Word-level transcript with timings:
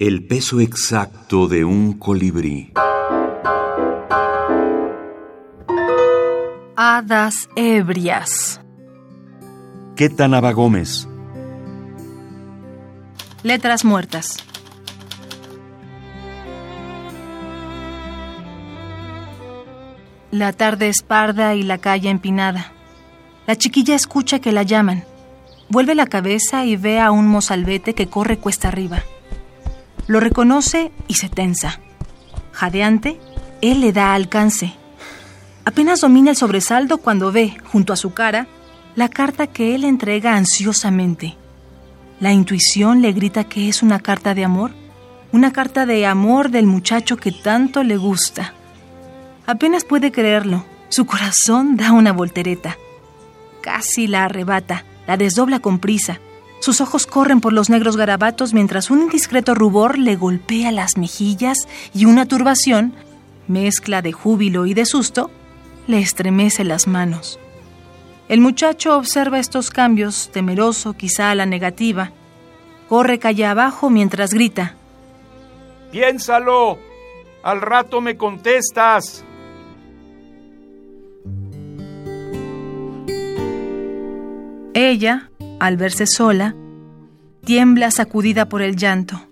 El 0.00 0.26
peso 0.26 0.60
exacto 0.60 1.46
de 1.46 1.62
un 1.62 1.92
colibrí. 1.92 2.72
Hadas 6.74 7.50
ebrias. 7.54 8.62
¿Qué 9.96 10.08
tan 10.08 10.30
Gómez? 10.54 11.06
Letras 13.42 13.84
muertas. 13.84 14.38
La 20.30 20.54
tarde 20.54 20.88
es 20.88 21.02
parda 21.02 21.54
y 21.54 21.62
la 21.62 21.76
calle 21.76 22.08
empinada. 22.08 22.72
La 23.46 23.54
chiquilla 23.54 23.94
escucha 23.96 24.38
que 24.38 24.52
la 24.52 24.62
llaman. 24.62 25.04
Vuelve 25.68 25.94
la 25.94 26.06
cabeza 26.06 26.64
y 26.64 26.76
ve 26.76 27.00
a 27.00 27.10
un 27.10 27.28
mozalbete 27.28 27.94
que 27.94 28.06
corre 28.06 28.38
cuesta 28.38 28.68
arriba. 28.68 29.02
Lo 30.10 30.18
reconoce 30.18 30.90
y 31.06 31.14
se 31.14 31.28
tensa. 31.28 31.78
Jadeante, 32.50 33.20
él 33.62 33.80
le 33.80 33.92
da 33.92 34.12
alcance. 34.12 34.74
Apenas 35.64 36.00
domina 36.00 36.30
el 36.30 36.36
sobresaldo 36.36 36.98
cuando 36.98 37.30
ve, 37.30 37.56
junto 37.66 37.92
a 37.92 37.96
su 37.96 38.12
cara, 38.12 38.48
la 38.96 39.08
carta 39.08 39.46
que 39.46 39.76
él 39.76 39.84
entrega 39.84 40.34
ansiosamente. 40.34 41.36
La 42.18 42.32
intuición 42.32 43.02
le 43.02 43.12
grita 43.12 43.44
que 43.44 43.68
es 43.68 43.84
una 43.84 44.00
carta 44.00 44.34
de 44.34 44.44
amor, 44.44 44.72
una 45.30 45.52
carta 45.52 45.86
de 45.86 46.04
amor 46.06 46.50
del 46.50 46.66
muchacho 46.66 47.16
que 47.16 47.30
tanto 47.30 47.84
le 47.84 47.96
gusta. 47.96 48.52
Apenas 49.46 49.84
puede 49.84 50.10
creerlo. 50.10 50.64
Su 50.88 51.06
corazón 51.06 51.76
da 51.76 51.92
una 51.92 52.12
voltereta. 52.12 52.76
Casi 53.62 54.08
la 54.08 54.24
arrebata, 54.24 54.84
la 55.06 55.16
desdobla 55.16 55.60
con 55.60 55.78
prisa. 55.78 56.18
Sus 56.60 56.80
ojos 56.80 57.06
corren 57.06 57.40
por 57.40 57.52
los 57.52 57.70
negros 57.70 57.96
garabatos 57.96 58.52
mientras 58.52 58.90
un 58.90 59.00
indiscreto 59.00 59.54
rubor 59.54 59.98
le 59.98 60.16
golpea 60.16 60.70
las 60.72 60.96
mejillas 60.98 61.66
y 61.94 62.04
una 62.04 62.26
turbación, 62.26 62.94
mezcla 63.48 64.02
de 64.02 64.12
júbilo 64.12 64.66
y 64.66 64.74
de 64.74 64.84
susto, 64.84 65.30
le 65.86 65.98
estremece 65.98 66.64
las 66.64 66.86
manos. 66.86 67.38
El 68.28 68.40
muchacho 68.40 68.96
observa 68.96 69.40
estos 69.40 69.70
cambios, 69.70 70.30
temeroso 70.32 70.92
quizá 70.92 71.30
a 71.30 71.34
la 71.34 71.46
negativa. 71.46 72.12
Corre 72.88 73.18
calle 73.18 73.46
abajo 73.46 73.90
mientras 73.90 74.32
grita. 74.32 74.76
Piénsalo. 75.90 76.78
Al 77.42 77.60
rato 77.60 78.00
me 78.00 78.16
contestas. 78.16 79.24
Ella, 84.74 85.30
al 85.58 85.76
verse 85.76 86.06
sola, 86.06 86.54
tiembla 87.44 87.90
sacudida 87.90 88.48
por 88.48 88.62
el 88.62 88.76
llanto. 88.76 89.26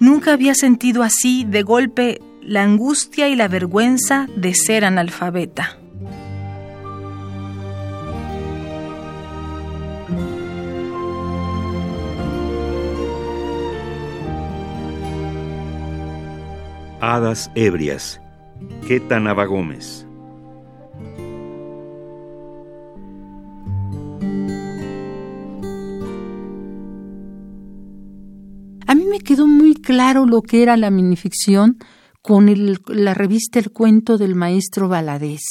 Nunca 0.00 0.32
había 0.32 0.54
sentido 0.54 1.02
así 1.02 1.44
de 1.44 1.62
golpe 1.62 2.20
la 2.42 2.62
angustia 2.62 3.28
y 3.28 3.36
la 3.36 3.48
vergüenza 3.48 4.26
de 4.34 4.54
ser 4.54 4.84
analfabeta. 4.84 5.76
Hadas 17.00 17.50
ebrias. 17.54 18.20
Quetanaba 18.86 19.46
Gómez. 19.46 20.06
A 28.90 28.96
mí 28.96 29.04
me 29.04 29.20
quedó 29.20 29.46
muy 29.46 29.74
claro 29.74 30.26
lo 30.26 30.42
que 30.42 30.64
era 30.64 30.76
la 30.76 30.90
minificción 30.90 31.78
con 32.22 32.52
la 32.88 33.14
revista 33.14 33.60
El 33.60 33.70
cuento 33.70 34.18
del 34.18 34.34
maestro 34.34 34.88
Valadez. 34.88 35.42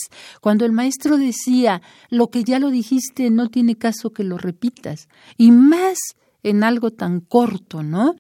Cuando 0.42 0.66
el 0.66 0.74
maestro 0.74 1.18
decía, 1.18 1.82
lo 2.10 2.28
que 2.32 2.44
ya 2.44 2.60
lo 2.60 2.70
dijiste 2.70 3.30
no 3.30 3.48
tiene 3.48 3.78
caso 3.78 4.10
que 4.10 4.26
lo 4.26 4.38
repitas, 4.38 5.08
y 5.38 5.52
más 5.52 6.00
en 6.44 6.66
algo 6.66 6.92
tan 6.92 7.22
corto, 7.22 7.82
¿no? 7.82 8.18